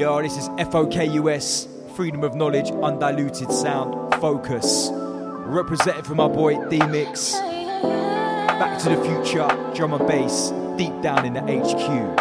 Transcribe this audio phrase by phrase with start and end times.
[0.00, 4.88] Yo, oh, this is FOKUS, Freedom of Knowledge, Undiluted Sound, Focus.
[4.94, 7.34] Represented for my boy D Mix.
[7.34, 12.16] Back to the future, drum and bass, deep down in the HQ.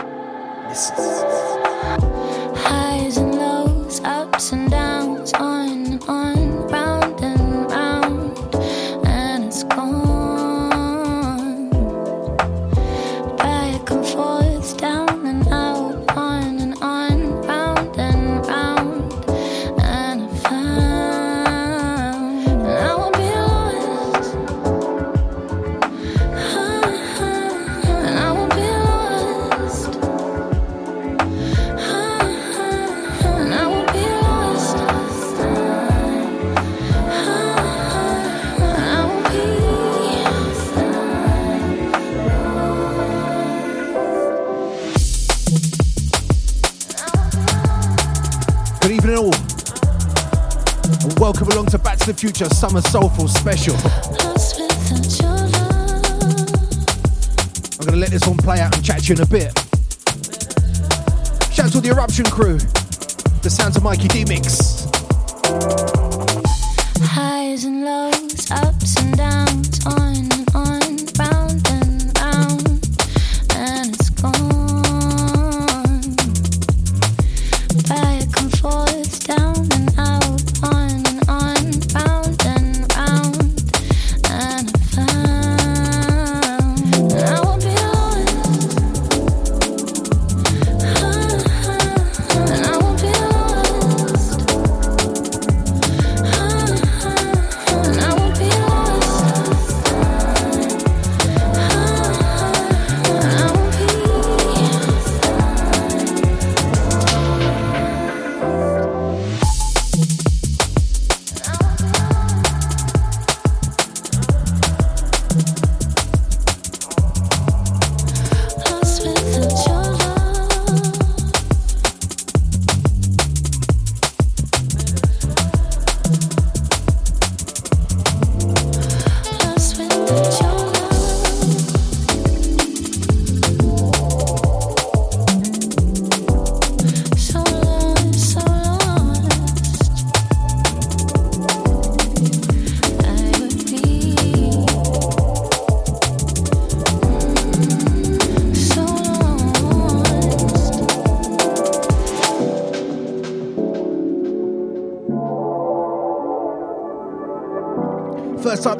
[0.68, 0.96] Listen.
[2.58, 3.18] Highs
[52.10, 53.76] the Future Summer Soulful Special.
[57.80, 59.56] I'm to let this one play out and chat to you in a bit.
[61.54, 62.58] Shout out to the Eruption crew,
[63.44, 64.88] the sounds of Mikey D Mix.
[67.14, 68.99] Highs and lows, ups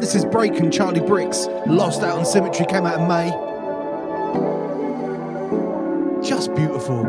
[0.10, 1.46] this is Break and Charli Brix.
[1.68, 3.30] Lost Out on Symmetry came out in May.
[6.28, 7.06] Just beautiful.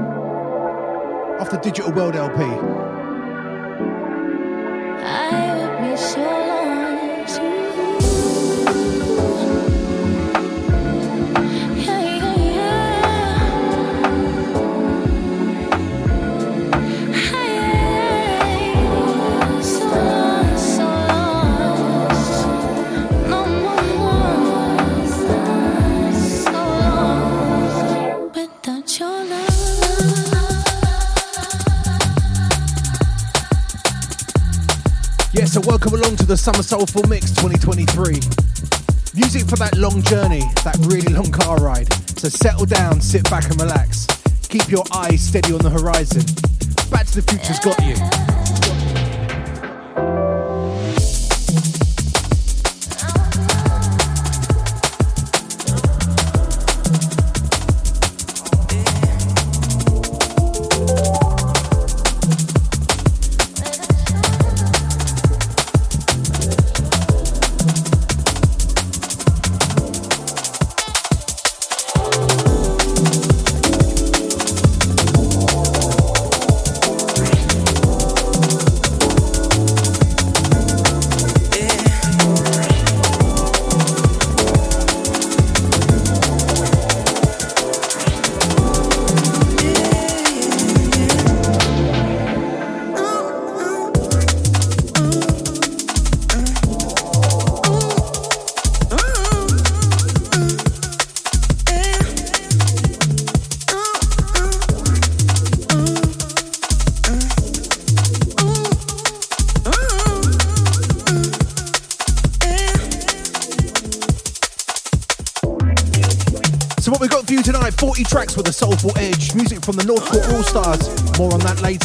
[1.41, 2.43] Off the Digital World LP.
[36.30, 38.12] The Summer Soulful Mix 2023.
[39.18, 41.92] Music for that long journey, that really long car ride.
[42.16, 44.06] So settle down, sit back and relax.
[44.48, 46.22] Keep your eyes steady on the horizon.
[46.88, 48.29] Back to the Future's got you.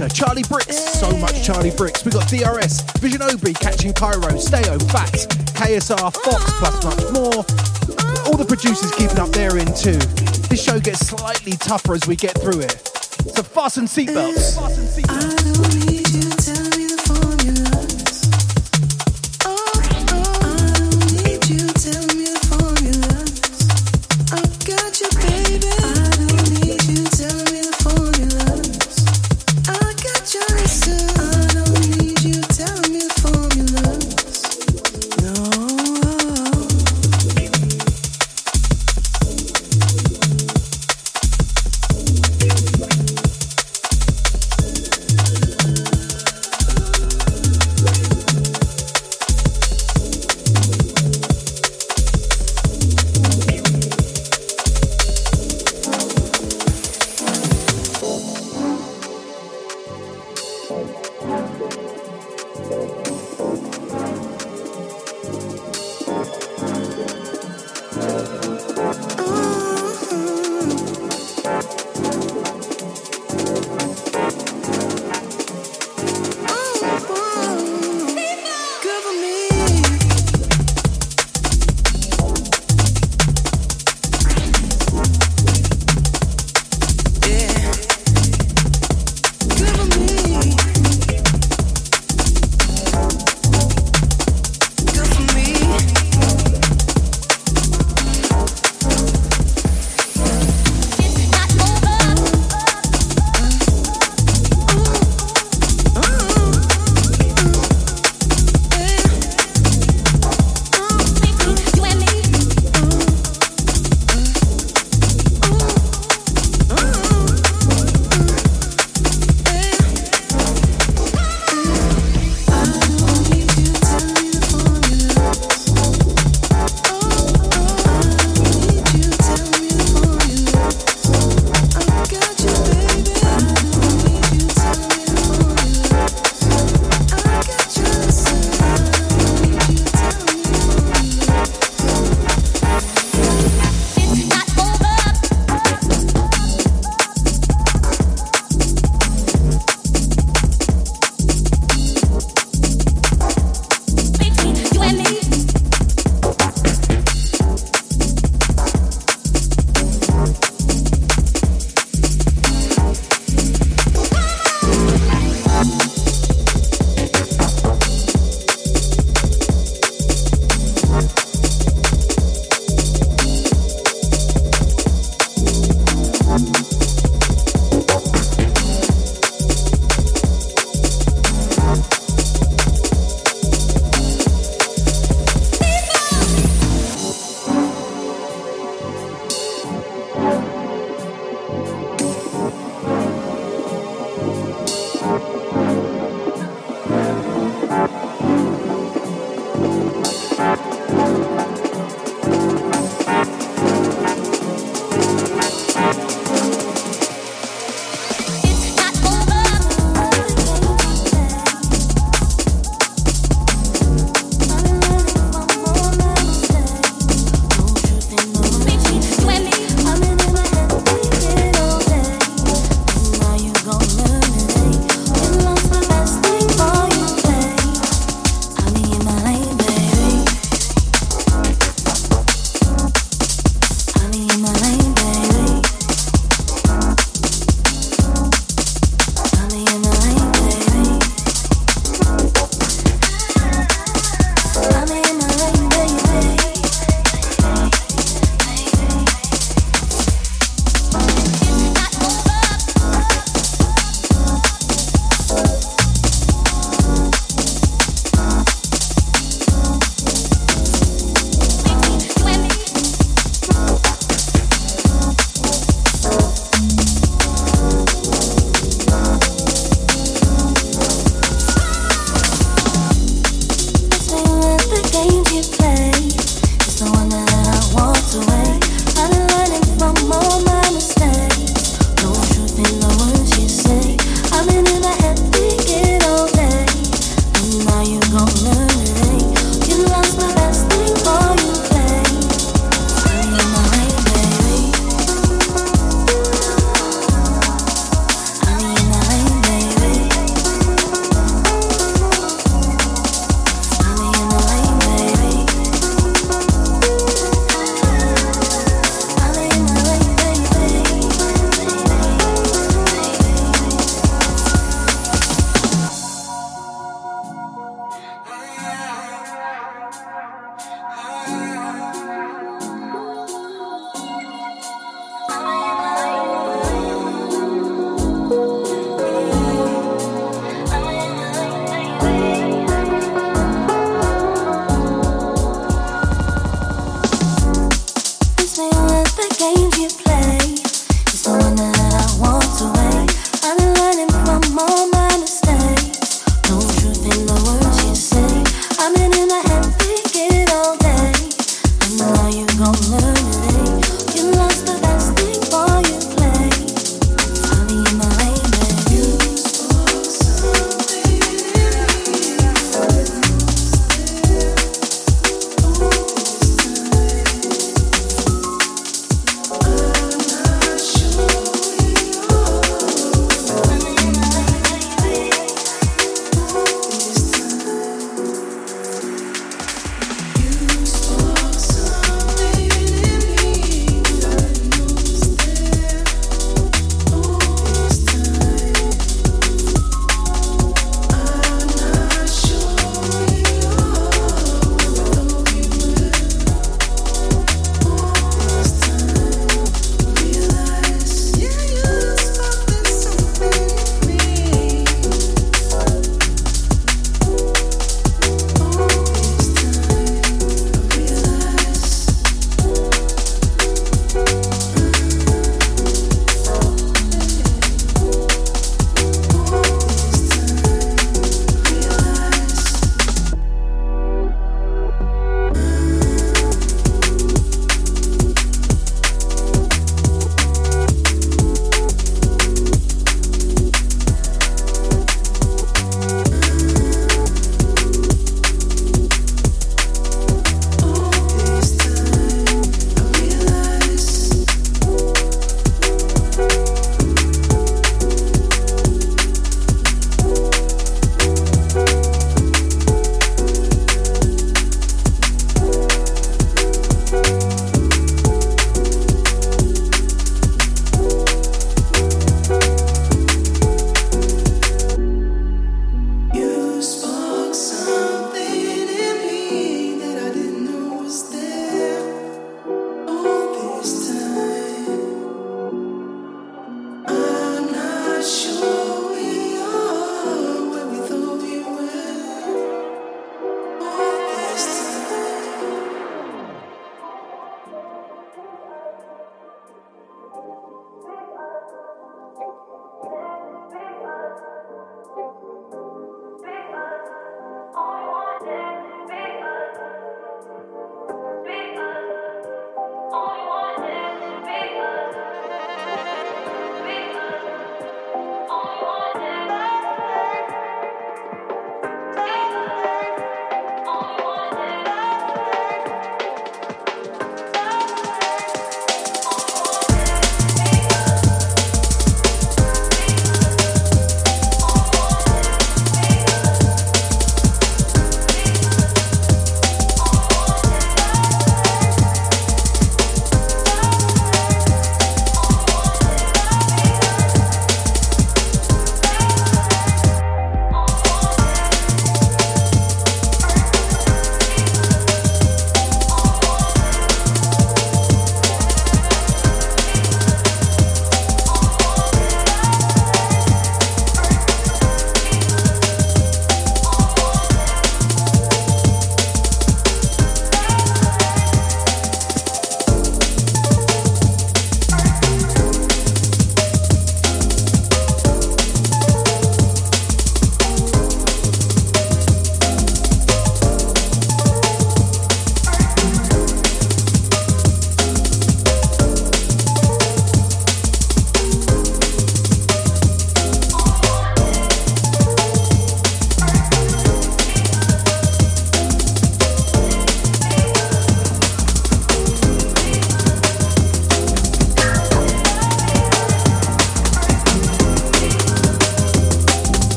[0.00, 2.04] Charli Brix, so much Charli Brix.
[2.04, 7.44] We got DRS, Vision Obi, Catching Cairo, Steo, Fats, KSR, Fox, plus much more.
[8.26, 9.98] All the producers keeping up their end too.
[10.48, 12.72] This show gets slightly tougher as we get through it.
[13.34, 14.56] So fasten seatbelts.
[14.56, 15.82] Fasten seatbelts.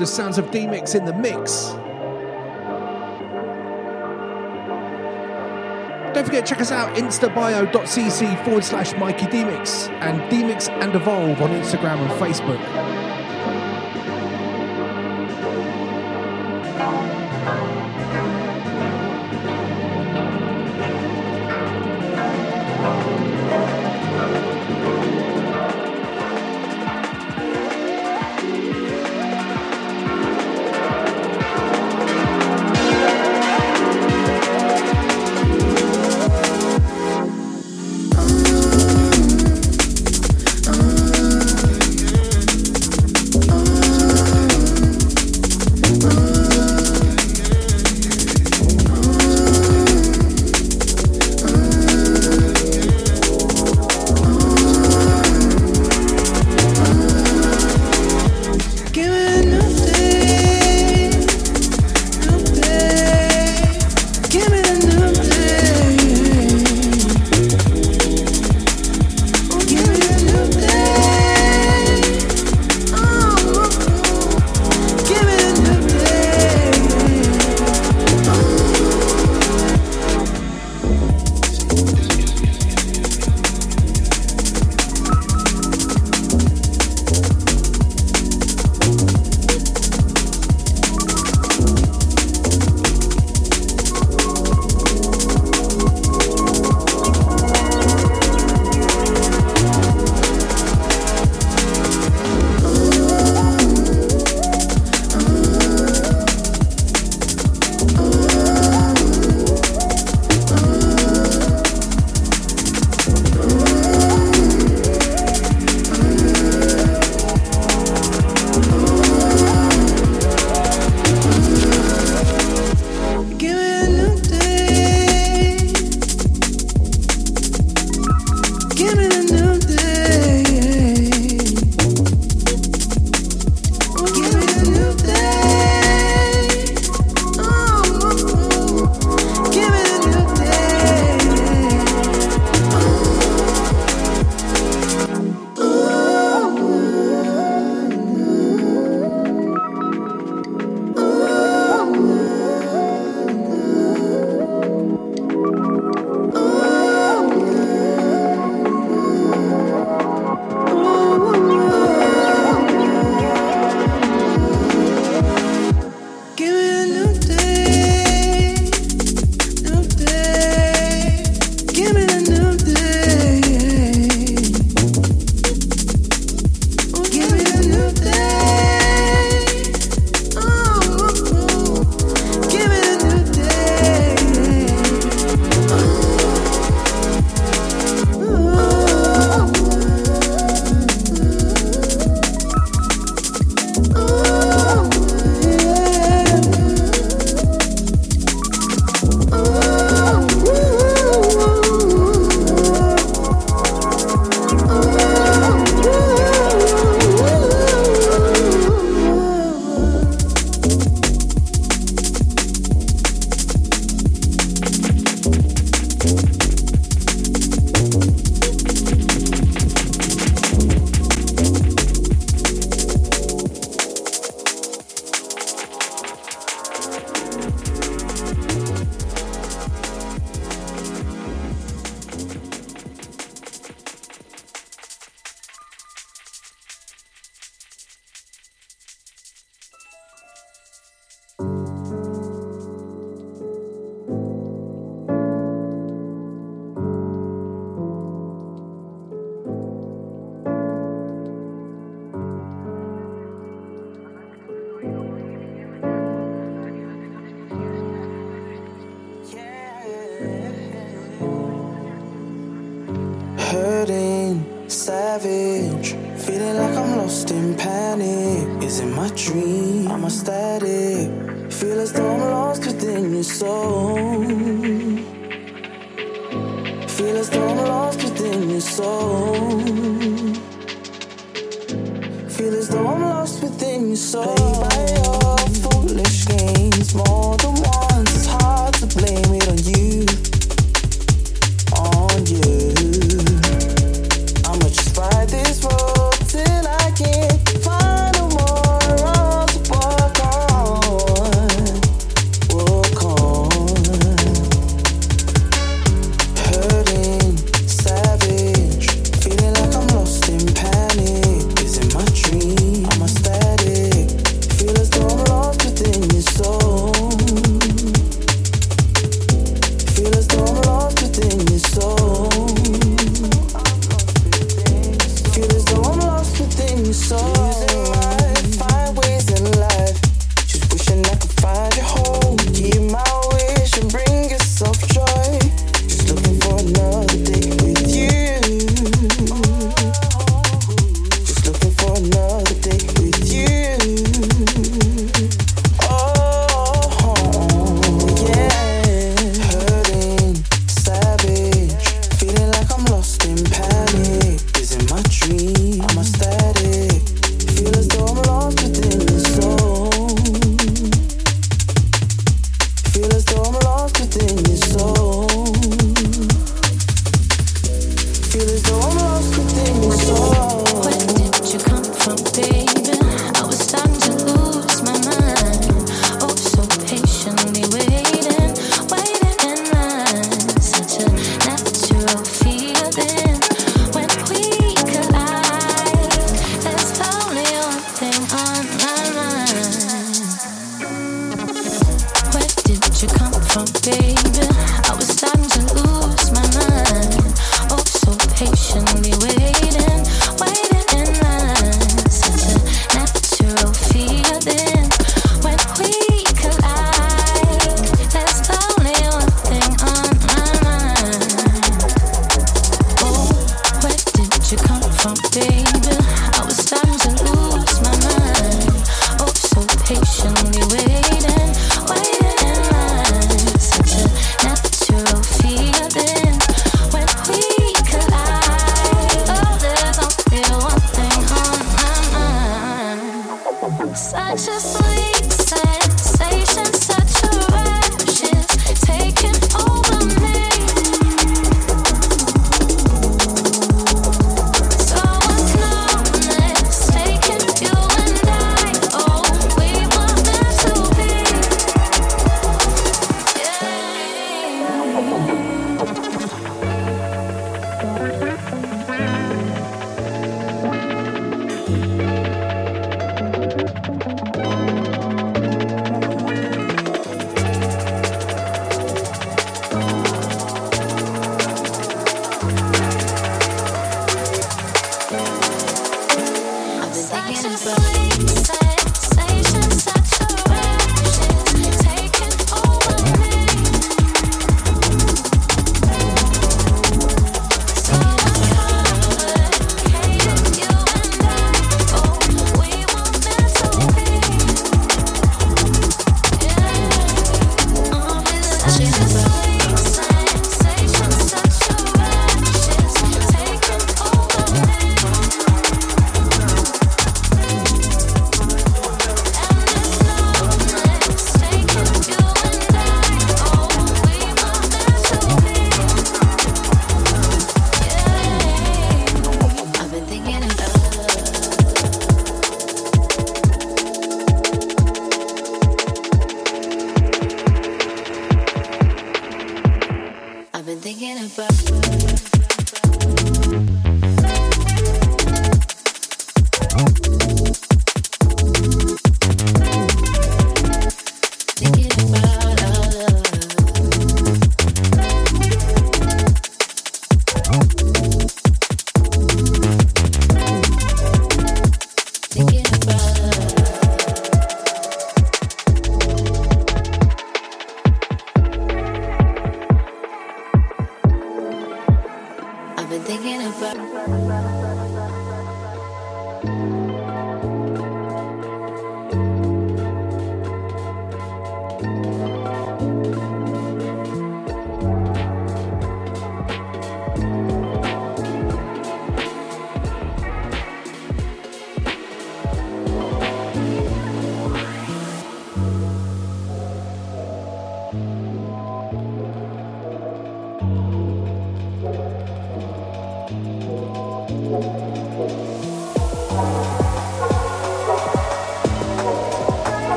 [0.00, 1.72] The sounds of D-Mix in the mix.
[6.14, 11.42] Don't forget, to check us out, instabio.cc forward slash Mikey D-Mix and D-Mix and Evolve
[11.42, 13.09] on Instagram and Facebook.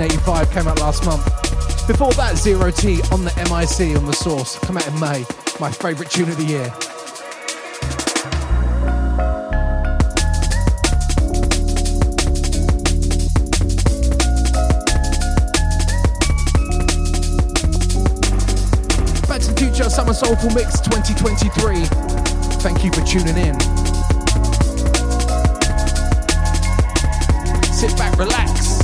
[0.00, 1.86] 1985, came out last month.
[1.86, 5.26] Before that, Zero T on the MIC on the Source, come out in May.
[5.60, 6.64] My favourite tune of the year.
[19.28, 21.84] Back to Future Summer Soulful Mix 2023.
[22.62, 23.60] Thank you for tuning in.
[27.70, 28.79] Sit back, relax.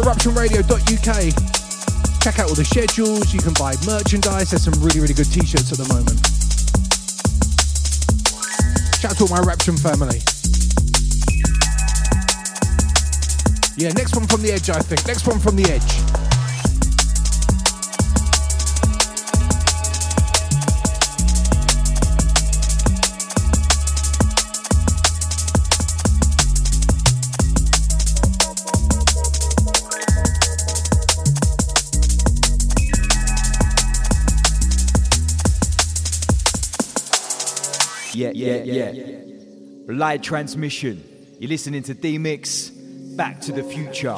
[0.00, 1.12] eruptionradio.uk.
[2.20, 3.32] Check out all the schedules.
[3.32, 4.50] You can buy merchandise.
[4.50, 6.18] There's some really, really good t shirts at the moment.
[8.98, 10.20] Shout out to all my Eruption family.
[13.76, 15.06] Yeah, next one from the edge, I think.
[15.06, 16.07] Next one from the edge.
[38.56, 39.92] Yeah, yeah.
[39.94, 41.02] Live transmission.
[41.38, 44.16] You're listening to D Mix, Back to the Future.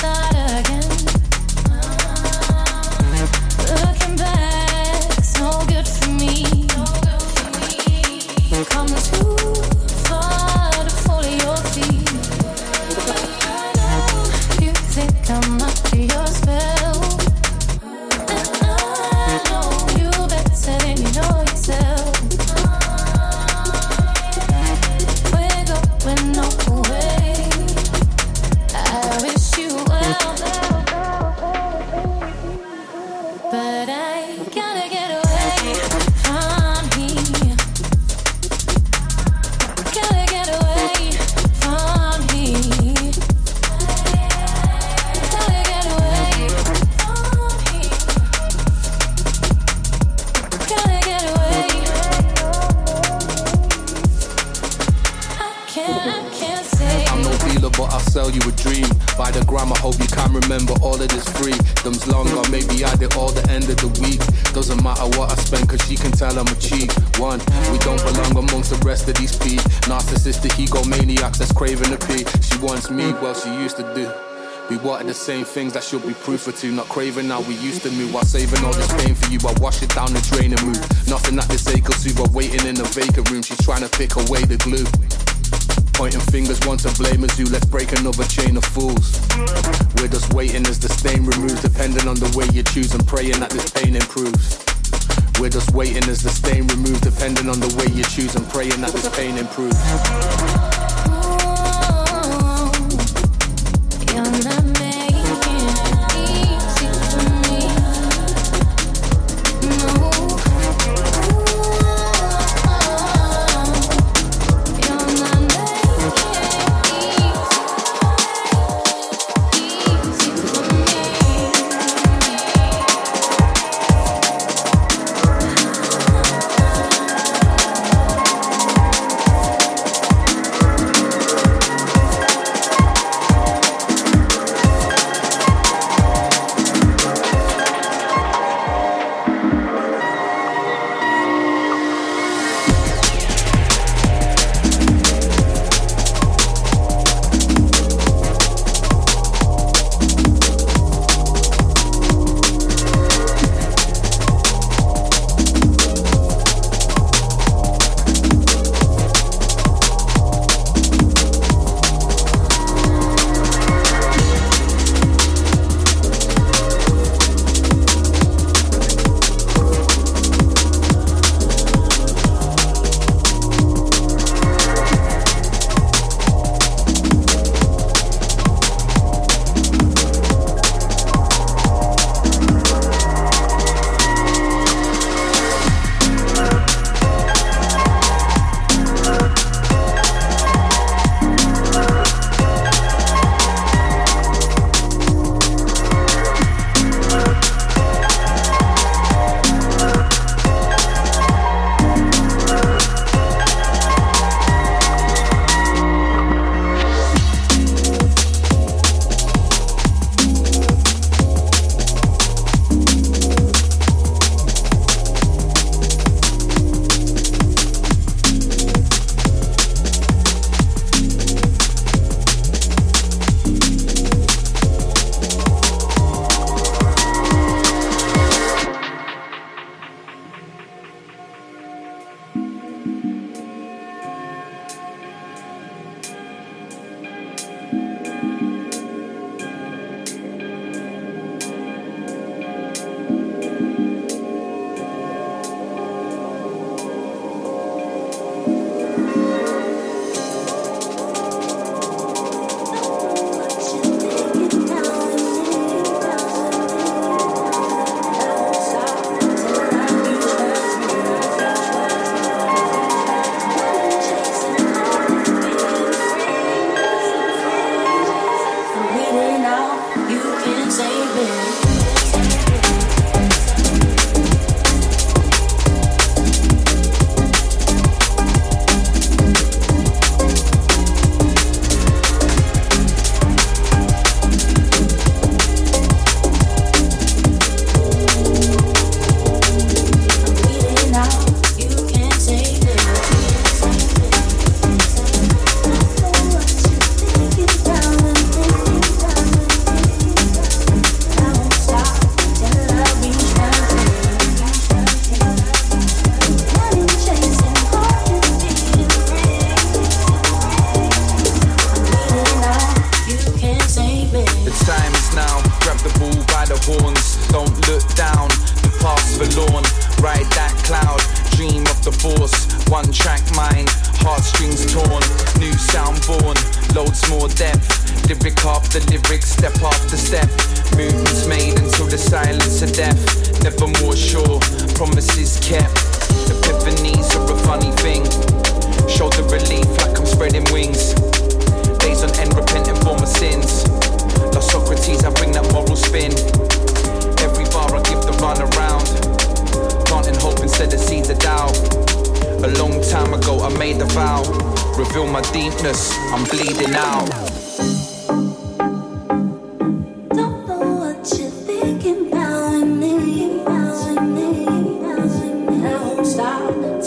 [0.00, 0.37] Same
[75.58, 76.70] things that should be proof for two.
[76.70, 79.42] Not craving now we used to move while saving all this pain for you.
[79.42, 80.78] I wash it down the drain and move.
[81.10, 82.14] Nothing that this will soothe.
[82.14, 84.86] While waiting in a vacant room, she's trying to pick away the glue.
[85.98, 87.46] Pointing fingers, one to blame as you.
[87.50, 89.18] Let's break another chain of fools.
[89.98, 93.42] We're just waiting as the stain removes, depending on the way you choose and praying
[93.42, 94.62] that this pain improves.
[95.42, 98.78] We're just waiting as the stain removes, depending on the way you choose and praying
[98.86, 100.77] that this pain improves.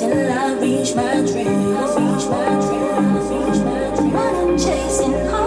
[0.01, 1.77] till I reach my dream.
[1.77, 2.95] I Reach my dream.
[2.95, 4.13] I Reach my dream.
[4.13, 5.40] What I'm chasing.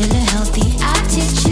[0.00, 1.49] Still a healthy attitude,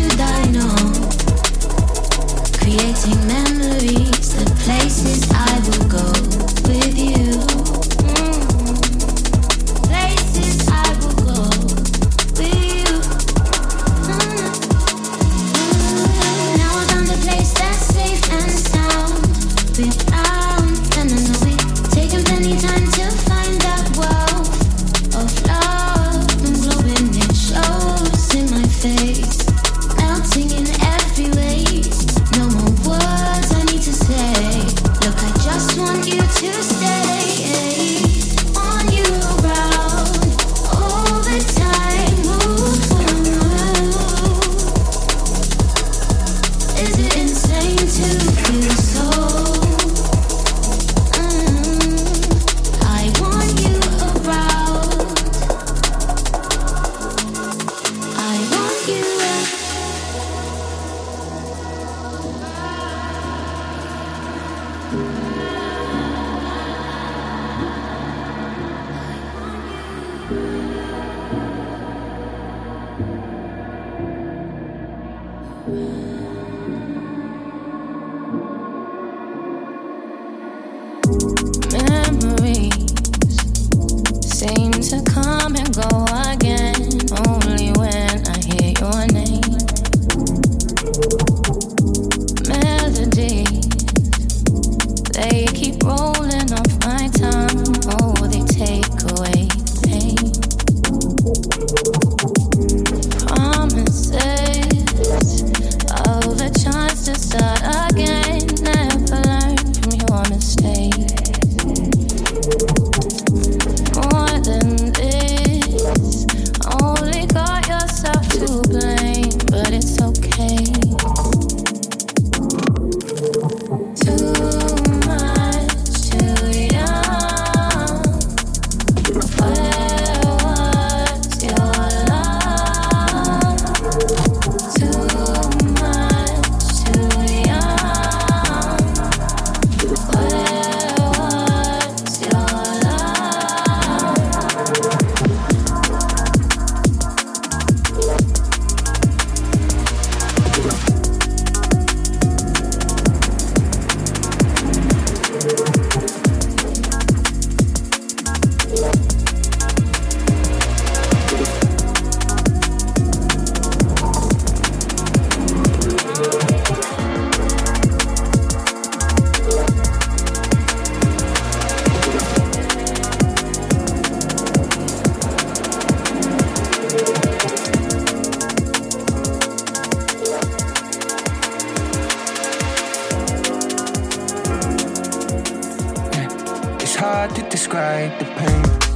[187.34, 188.87] to describe the pain.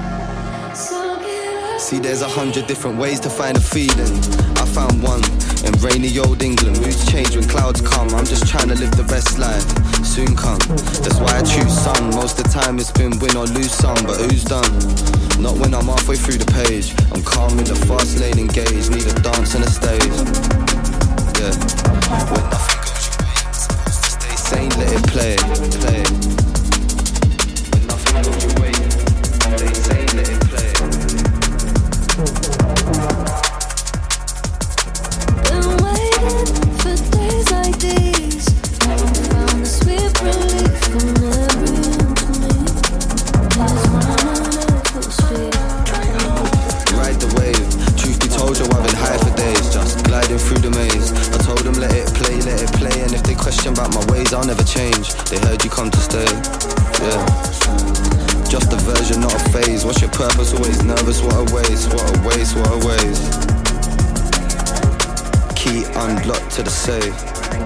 [1.78, 4.16] See, there's a hundred different ways to find a feeling.
[4.56, 5.22] I found one
[5.66, 6.80] in rainy old England.
[6.80, 8.08] Moods change when clouds come.
[8.14, 9.66] I'm just trying to live the best life.
[10.02, 10.58] Soon come.
[11.04, 12.10] That's why I choose sun.
[12.14, 14.72] Most of the time it's been win or lose some, but who's done?
[15.42, 16.94] Not when I'm halfway through the page.
[17.12, 18.90] I'm calm in the fast lane engaged.
[18.90, 20.73] Need a dance and a stage.
[21.44, 21.52] When
[22.48, 23.36] nothing goes your way,
[23.92, 24.70] stay sane.
[24.78, 25.36] Let it play.
[25.36, 26.23] Play.
[66.54, 67.18] To the safe.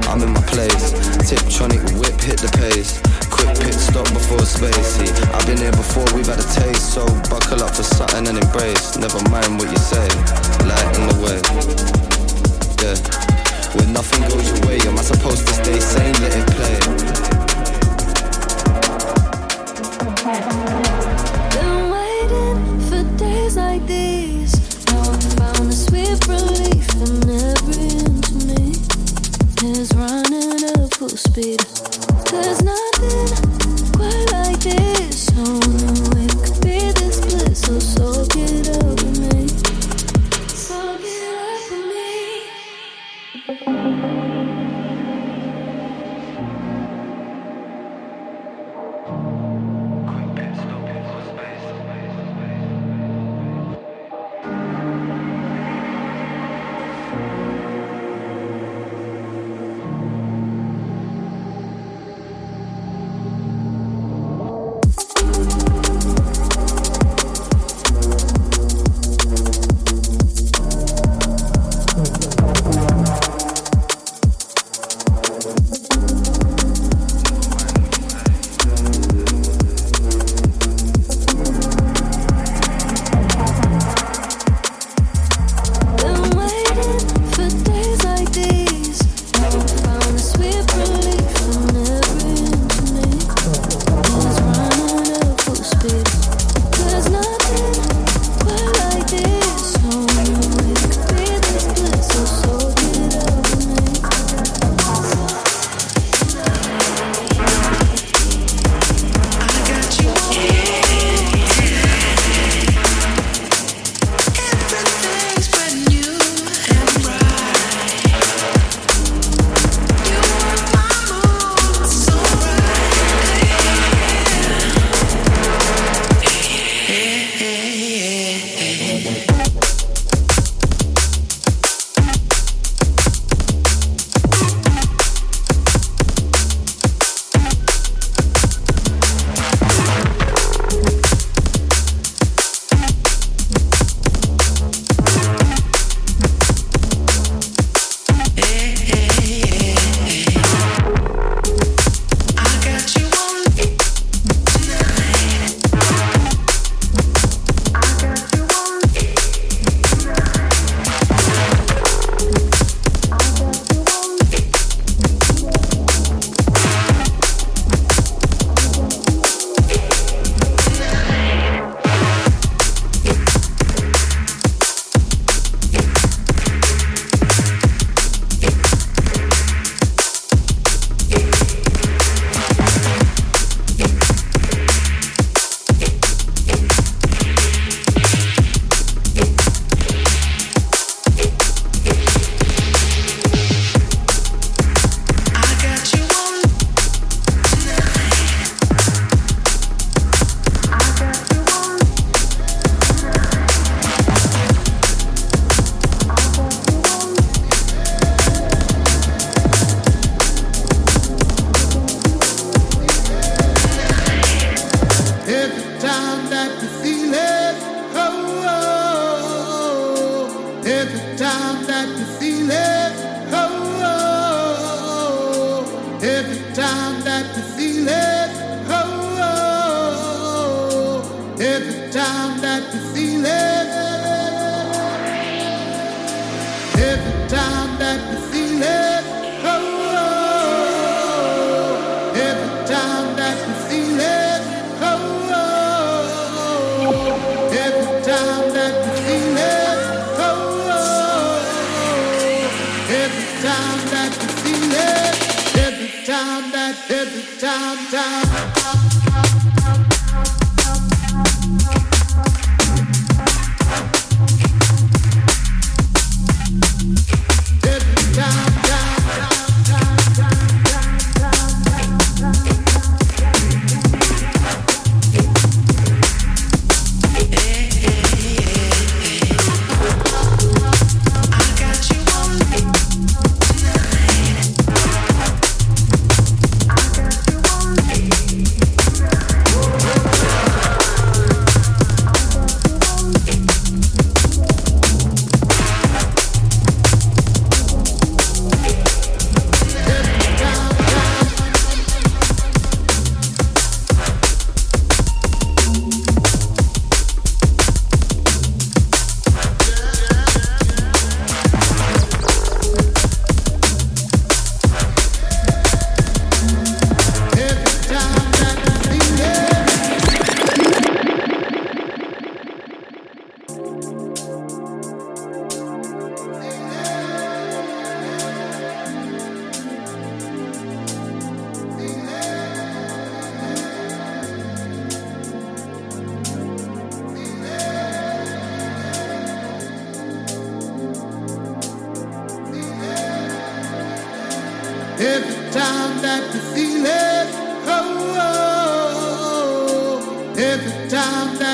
[0.09, 0.97] I'm in my place.
[1.29, 2.97] Tiptronic whip, hit the pace.
[3.29, 4.97] Quick pit stop before space.
[4.97, 6.95] See, I've been here before, we've had a taste.
[6.95, 8.97] So buckle up for something and embrace.
[8.97, 10.09] Never mind what you say.
[10.65, 11.37] Light in the way.
[12.81, 12.97] Yeah.
[13.77, 16.17] When nothing goes your way, am I supposed to stay sane?
[16.25, 16.81] Let it play.
[21.53, 22.57] Been waiting
[22.89, 24.57] for days like these.
[24.89, 28.09] Now I found the sweet relief from every
[28.47, 28.68] me.
[29.61, 31.59] Is running at full speed.
[32.31, 35.29] There's nothing quite like this.
[35.37, 35.78] Only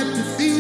[0.03, 0.54] to defeat.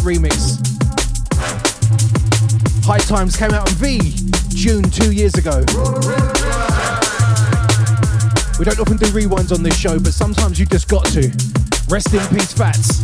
[0.00, 0.58] Remix.
[2.84, 3.98] High Times came out on V
[4.48, 5.60] June two years ago.
[8.58, 11.30] We don't often do rewinds on this show, but sometimes you just got to.
[11.88, 13.02] Rest in peace, Fats.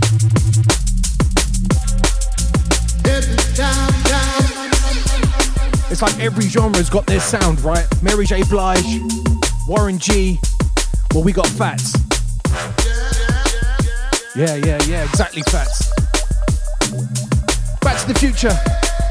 [5.91, 7.87] It's like every genre's got their sound, right?
[8.03, 8.43] Mary J.
[8.43, 9.01] Blige,
[9.69, 10.39] Warren G.
[11.15, 12.04] Well, we got Fats.
[14.37, 15.95] Yeah, yeah, yeah, exactly, Fats
[17.81, 18.51] Back to the future.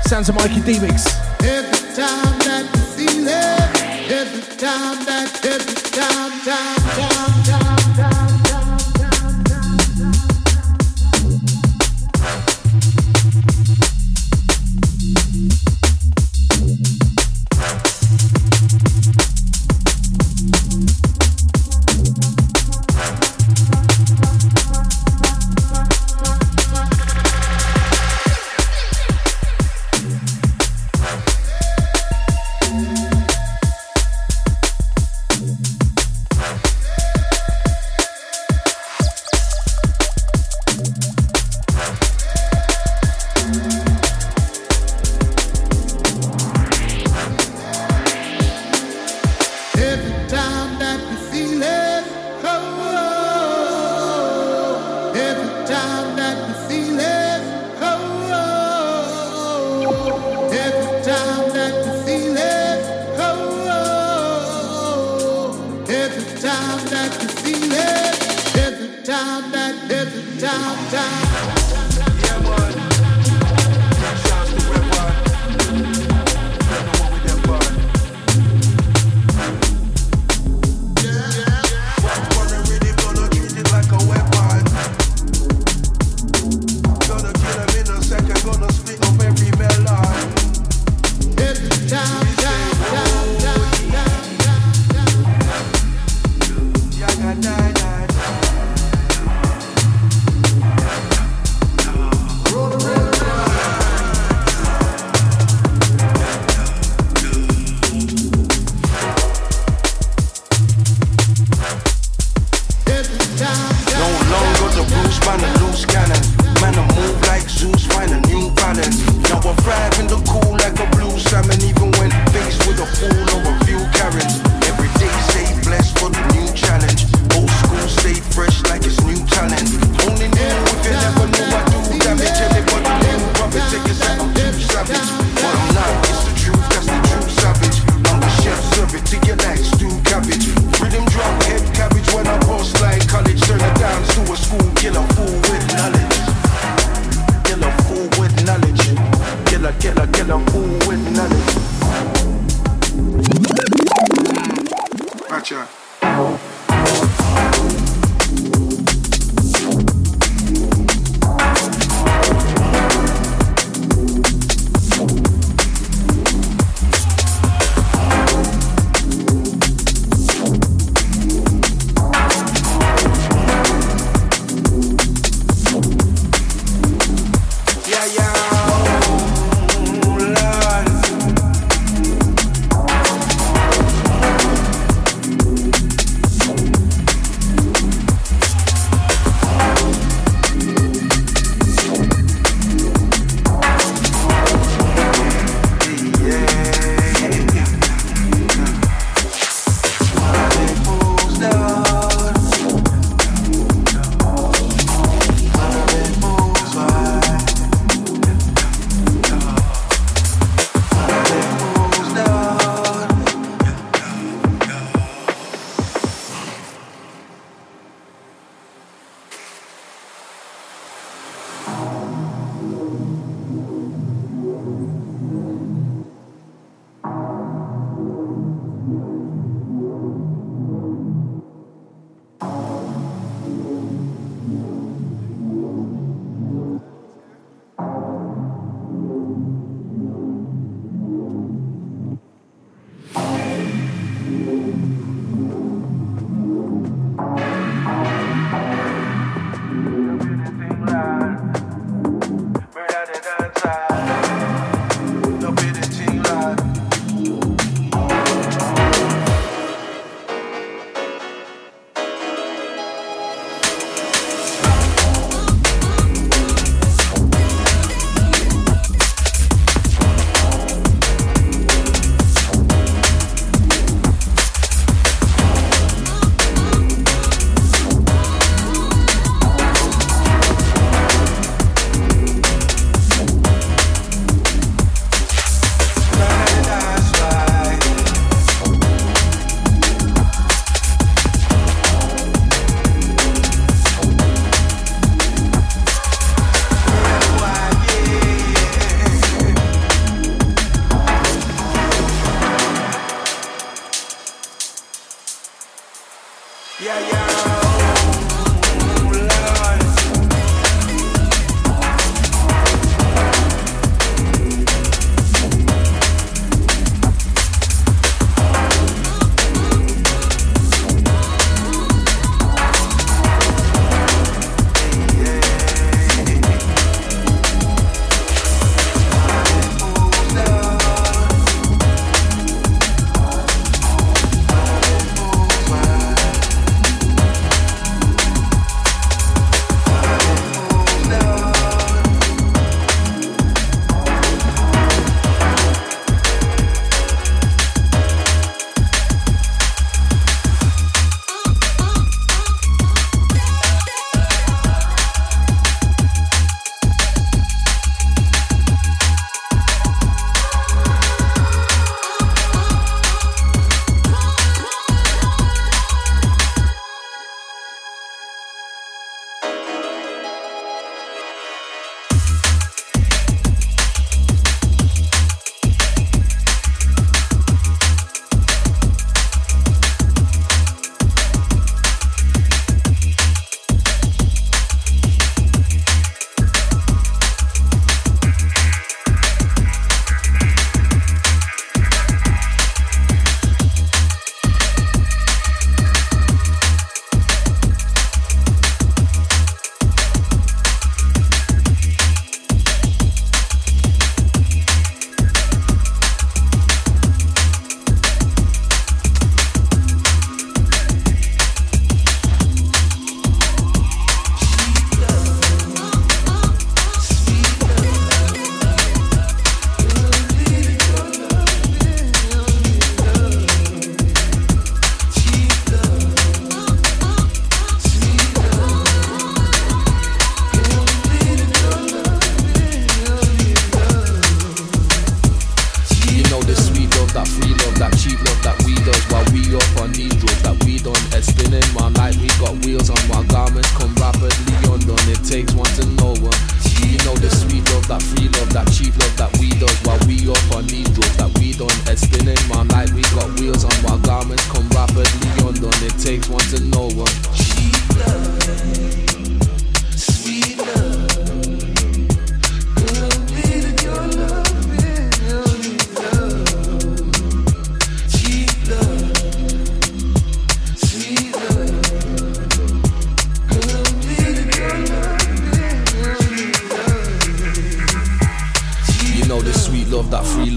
[0.06, 1.08] Sounds of Mikey D Mix.
[1.40, 7.44] Every time that you feel it, every time that, every time, time, time.
[7.46, 7.63] time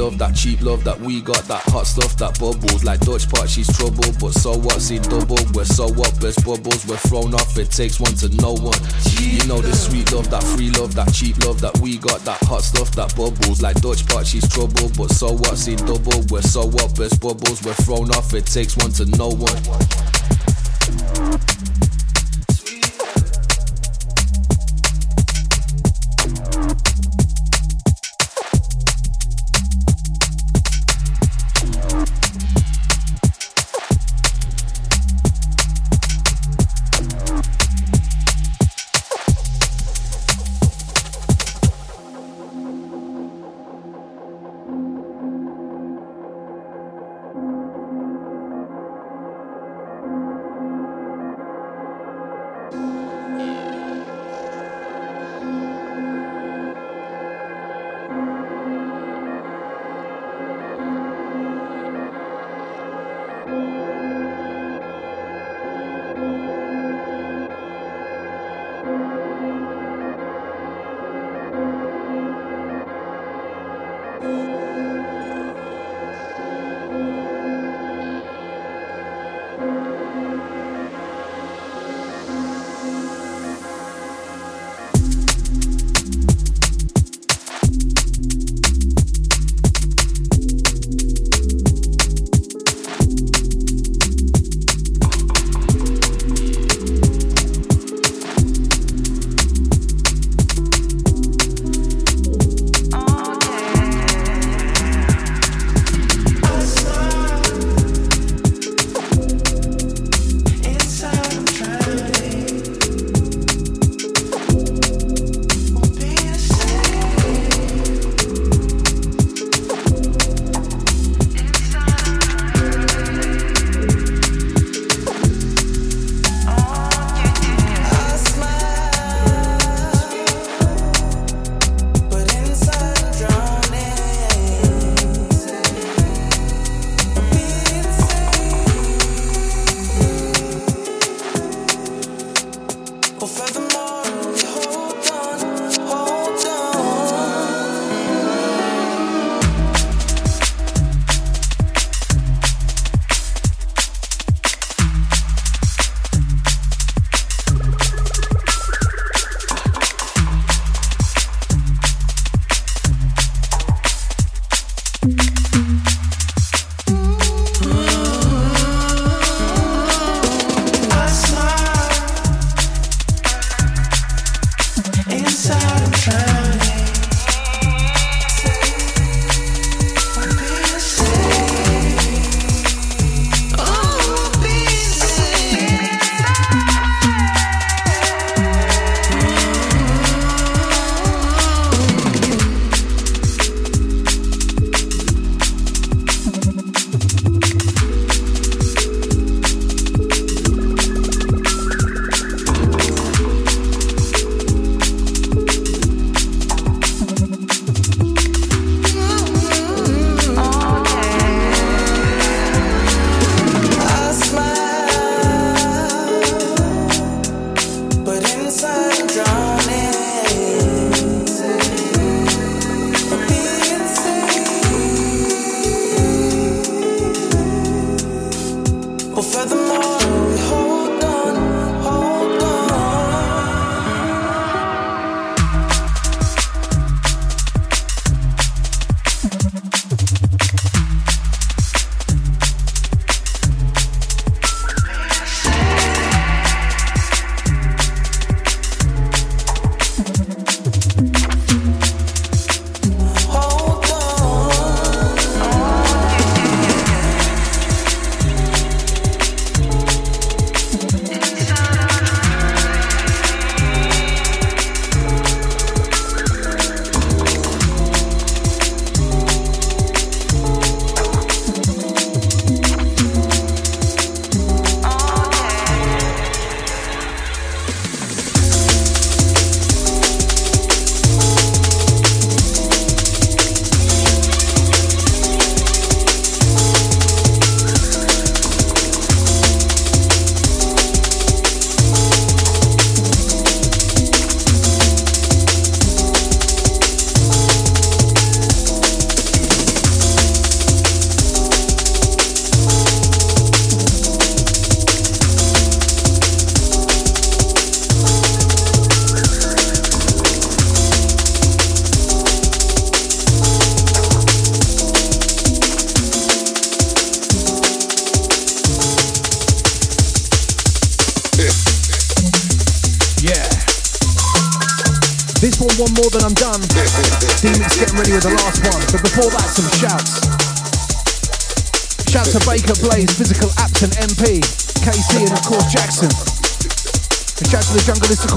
[0.06, 2.84] love, that cheap love that we got, that hot stuff, that bubbles.
[2.84, 4.80] Like Dutch pot, she's trouble, but so what?
[4.80, 7.58] See double, we're so up, there's bubbles, we're thrown off.
[7.58, 8.78] It takes one to know one.
[9.18, 12.38] You know the sweet love, that free love, that cheap love that we got, that
[12.44, 13.62] hot stuff, that bubbles.
[13.62, 15.58] Like Dutch pot, she's trouble, but so what?
[15.58, 18.32] See double, we're so up, there's bubbles, we're thrown off.
[18.34, 20.15] It takes one to know one.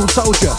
[0.09, 0.55] Soldier.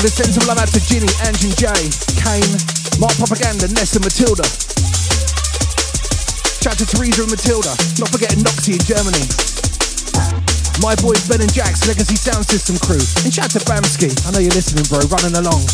[0.00, 1.82] Let's send some love out to Ginny, Ange and Jay,
[2.16, 2.56] Kane,
[2.96, 4.44] Mark Propaganda, Ness and Matilda.
[6.64, 7.76] Shout to Teresa and Matilda.
[8.00, 9.24] Not forgetting Noxie in Germany.
[10.80, 13.00] My boys Ben and Jack's Legacy Sound System crew.
[13.24, 14.08] And shout to Bamski.
[14.24, 15.04] I know you're listening, bro.
[15.12, 15.64] Running along.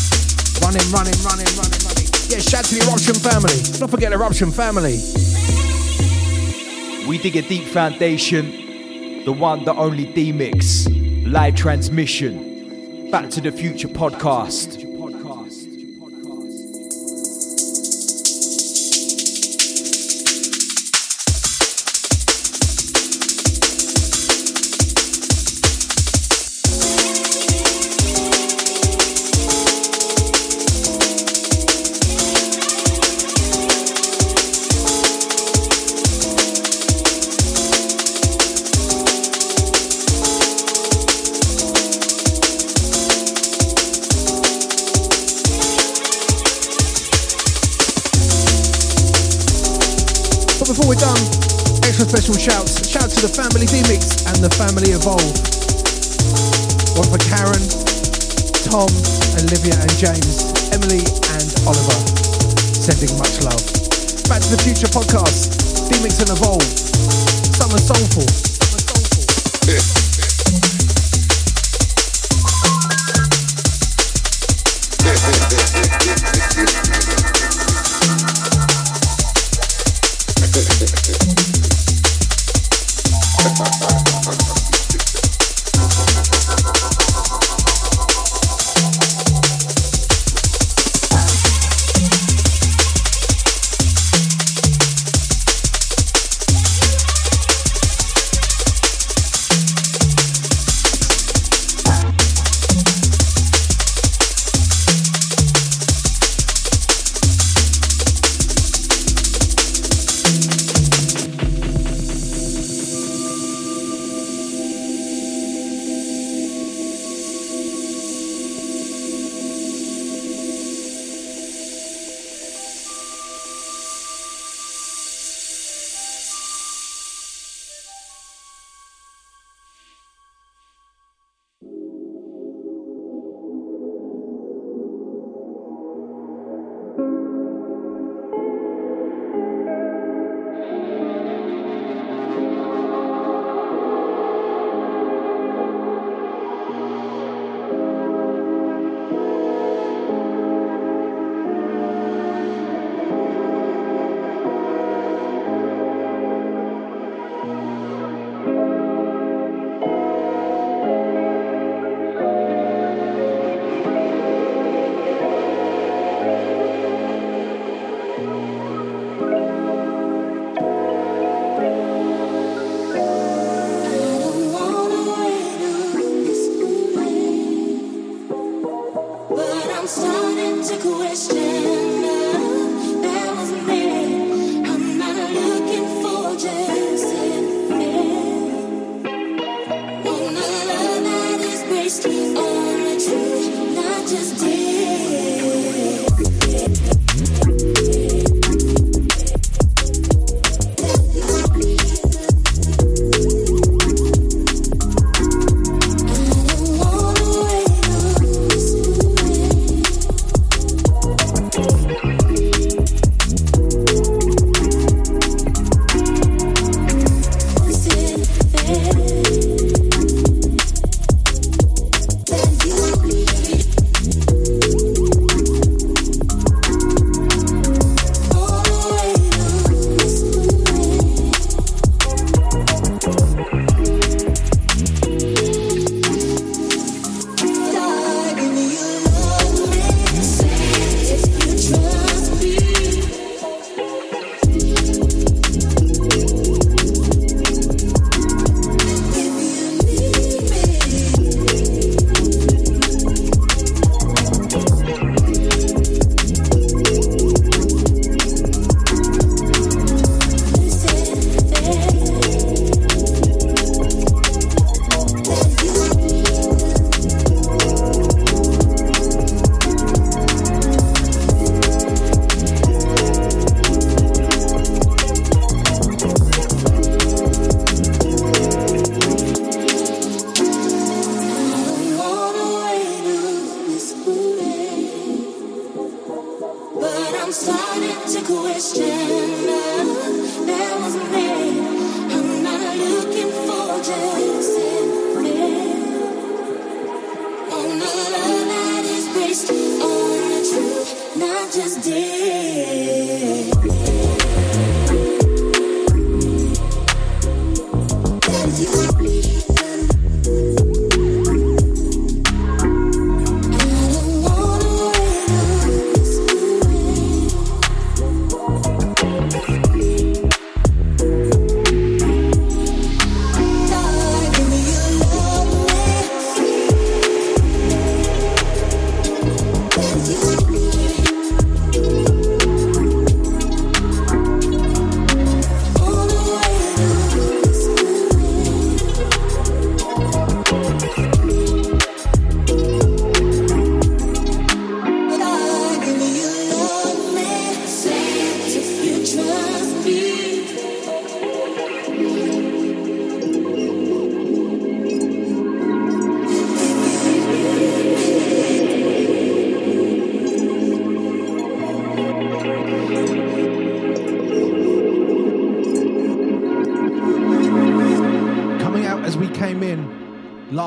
[0.59, 2.07] Running, running, running, running, running.
[2.27, 3.55] Yeah, shout to the Eruption family.
[3.79, 4.99] Not forget Eruption family.
[7.07, 8.70] We dig a deep foundation,
[9.25, 10.87] the one, the only D-Mix,
[11.25, 14.90] live transmission, Back to the Future podcast.
[55.01, 55.33] Evolve.
[56.95, 57.65] One for Karen,
[58.69, 58.85] Tom,
[59.41, 61.01] Olivia and James, Emily
[61.33, 61.97] and Oliver.
[62.77, 63.57] Sending much love.
[64.29, 65.89] Back to the Future podcast.
[65.89, 66.61] D-Mix and Evolve.
[66.61, 68.27] Summer Soulful.
[68.29, 70.00] Summer Soulful.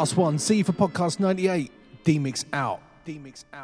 [0.05, 0.39] Last one.
[0.39, 1.73] C for podcast 98.
[2.05, 2.53] D-Mix out.
[2.53, 2.79] D-Mix out.
[2.79, 2.83] Out.
[3.07, 3.64] D-Mix out.